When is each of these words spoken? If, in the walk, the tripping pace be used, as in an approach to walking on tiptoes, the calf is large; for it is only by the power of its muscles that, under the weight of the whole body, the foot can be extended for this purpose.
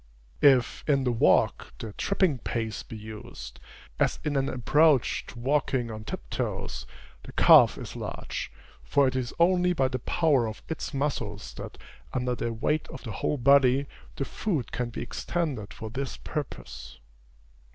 If, 0.41 0.83
in 0.87 1.03
the 1.03 1.11
walk, 1.11 1.73
the 1.77 1.93
tripping 1.93 2.39
pace 2.39 2.81
be 2.81 2.97
used, 2.97 3.59
as 3.99 4.17
in 4.23 4.35
an 4.35 4.49
approach 4.49 5.27
to 5.27 5.37
walking 5.37 5.91
on 5.91 6.05
tiptoes, 6.05 6.87
the 7.21 7.31
calf 7.33 7.77
is 7.77 7.95
large; 7.95 8.51
for 8.83 9.07
it 9.07 9.15
is 9.15 9.31
only 9.37 9.73
by 9.73 9.89
the 9.89 9.99
power 9.99 10.47
of 10.47 10.63
its 10.67 10.91
muscles 10.91 11.53
that, 11.53 11.77
under 12.13 12.33
the 12.33 12.51
weight 12.51 12.87
of 12.87 13.03
the 13.03 13.11
whole 13.11 13.37
body, 13.37 13.85
the 14.15 14.25
foot 14.25 14.71
can 14.71 14.89
be 14.89 15.03
extended 15.03 15.71
for 15.71 15.91
this 15.91 16.17
purpose. 16.17 16.97